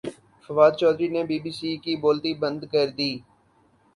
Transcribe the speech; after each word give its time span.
فواد 0.45 0.71
چوہدری 0.79 1.07
نے 1.15 1.21
B 1.29 1.37
B 1.43 1.51
C 1.59 1.71
کی 1.83 1.93
بولتی 2.03 2.31
بند 2.41 2.61
کردی 2.73 3.11